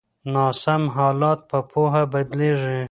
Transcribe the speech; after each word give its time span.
ناسم 0.33 0.83
حالات 0.95 1.39
په 1.49 1.57
پوهه 1.71 2.03
بدلیږي. 2.13 2.79